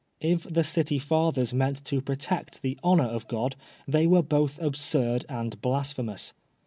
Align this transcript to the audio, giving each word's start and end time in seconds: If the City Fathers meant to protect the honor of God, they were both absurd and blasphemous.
If 0.21 0.45
the 0.51 0.63
City 0.63 0.97
Fathers 0.97 1.53
meant 1.53 1.85
to 1.85 2.01
protect 2.01 2.63
the 2.63 2.75
honor 2.83 3.03
of 3.05 3.27
God, 3.27 3.55
they 3.87 4.07
were 4.07 4.23
both 4.23 4.59
absurd 4.59 5.25
and 5.29 5.61
blasphemous. 5.61 6.33